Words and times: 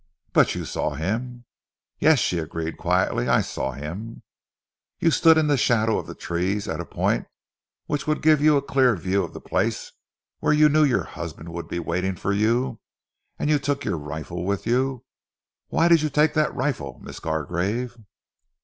"But 0.33 0.55
you 0.55 0.65
saw 0.65 0.95
him?" 0.95 1.45
"Yes," 1.99 2.17
she 2.17 2.39
agreed 2.39 2.75
quietly. 2.79 3.27
"I 3.29 3.41
saw 3.41 3.73
him." 3.73 4.23
"You 4.97 5.11
stood 5.11 5.37
in 5.37 5.45
the 5.45 5.57
shadow 5.57 5.99
of 5.99 6.07
the 6.07 6.15
trees 6.15 6.67
at 6.67 6.79
a 6.79 6.85
point 6.85 7.27
which 7.85 8.07
would 8.07 8.23
give 8.23 8.41
you 8.41 8.57
a 8.57 8.63
clear 8.63 8.95
view 8.95 9.23
of 9.23 9.33
the 9.33 9.39
place 9.39 9.91
where 10.39 10.53
you 10.53 10.69
knew 10.69 10.83
your 10.83 11.03
husband 11.03 11.49
would 11.49 11.67
be 11.67 11.77
waiting 11.77 12.15
for 12.15 12.33
you, 12.33 12.79
and 13.37 13.47
you 13.51 13.59
took 13.59 13.85
a 13.85 13.95
rifle 13.95 14.43
with 14.43 14.65
you. 14.65 15.05
Why 15.67 15.87
did 15.87 16.01
you 16.01 16.09
take 16.09 16.33
that 16.33 16.55
rifle, 16.55 16.99
Miss 17.03 17.19
Gargrave?" 17.19 17.95